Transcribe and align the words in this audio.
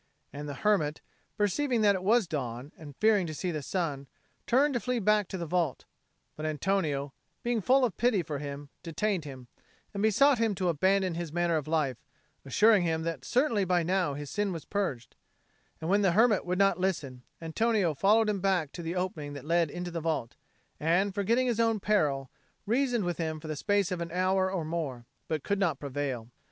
And 0.33 0.49
the 0.49 0.55
hermit, 0.55 0.99
perceiving 1.37 1.81
that 1.81 1.93
it 1.93 2.01
was 2.01 2.25
dawn, 2.25 2.71
and 2.75 2.95
fearing 2.95 3.27
to 3.27 3.35
see 3.35 3.51
the 3.51 3.61
sun, 3.61 4.07
turned 4.47 4.73
to 4.73 4.79
flee 4.79 4.97
back 4.97 5.27
to 5.27 5.37
the 5.37 5.45
vault; 5.45 5.85
but 6.35 6.43
Antonio, 6.43 7.13
being 7.43 7.61
full 7.61 7.85
of 7.85 7.95
pity 7.97 8.23
for 8.23 8.39
him, 8.39 8.69
detained 8.81 9.25
him, 9.25 9.45
and 9.93 10.01
besought 10.01 10.39
him 10.39 10.55
to 10.55 10.69
abandon 10.69 11.13
his 11.13 11.31
manner 11.31 11.55
of 11.55 11.67
life, 11.67 11.97
assuring 12.43 12.81
him 12.81 13.03
that 13.03 13.23
certainly 13.23 13.63
by 13.63 13.83
now 13.83 14.15
his 14.15 14.31
sin 14.31 14.51
was 14.51 14.65
purged: 14.65 15.15
and 15.79 15.87
when 15.87 16.01
the 16.01 16.13
hermit 16.13 16.45
would 16.47 16.57
not 16.57 16.79
listen, 16.79 17.21
Antonio 17.39 17.93
followed 17.93 18.27
him 18.27 18.39
back 18.39 18.71
to 18.71 18.81
the 18.81 18.95
opening 18.95 19.33
that 19.33 19.45
led 19.45 19.69
into 19.69 19.91
the 19.91 20.01
vault, 20.01 20.35
and, 20.79 21.13
forgetting 21.13 21.45
his 21.45 21.59
own 21.59 21.79
peril, 21.79 22.31
reasoned 22.65 23.03
with 23.03 23.19
him 23.19 23.39
for 23.39 23.47
the 23.47 23.55
space 23.55 23.91
of 23.91 24.01
an 24.01 24.11
hour 24.11 24.51
or 24.51 24.65
more, 24.65 25.05
but 25.27 25.43
could 25.43 25.59
not 25.59 25.77
prevail. 25.79 26.31